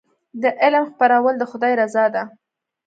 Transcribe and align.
د 0.41 0.43
علم 0.61 0.83
خپرول 0.91 1.33
د 1.37 1.43
خدای 1.51 1.73
رضا 1.81 2.05
ده. 2.15 2.23